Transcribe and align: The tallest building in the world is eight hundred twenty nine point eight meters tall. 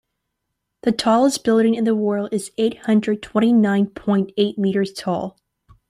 The 0.81 0.93
tallest 0.93 1.43
building 1.43 1.75
in 1.75 1.83
the 1.83 1.93
world 1.93 2.29
is 2.31 2.51
eight 2.57 2.79
hundred 2.87 3.21
twenty 3.21 3.53
nine 3.53 3.85
point 3.85 4.31
eight 4.35 4.57
meters 4.57 4.91
tall. 4.93 5.37